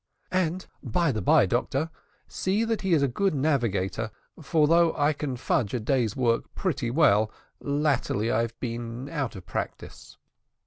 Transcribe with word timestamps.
"And, 0.31 0.65
by 0.81 1.11
the 1.11 1.21
bye, 1.21 1.45
doctor, 1.45 1.91
see 2.27 2.63
that 2.63 2.81
he 2.81 2.93
is 2.93 3.03
a 3.03 3.07
good 3.07 3.35
navigator; 3.35 4.09
for 4.41 4.61
although 4.61 4.95
I 4.97 5.13
can 5.13 5.37
fudge 5.37 5.75
a 5.75 5.79
day's 5.79 6.15
work 6.15 6.51
pretty 6.55 6.89
well, 6.89 7.31
latterly 7.59 8.31
I 8.31 8.41
have 8.41 8.59
been 8.59 9.09
out 9.09 9.35
of 9.35 9.45
practice." 9.45 10.17